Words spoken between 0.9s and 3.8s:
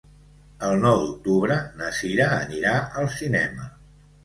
d'octubre na Sira anirà al cinema.